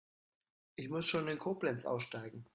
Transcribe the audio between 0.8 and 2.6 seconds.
muss schon in Koblenz aussteigen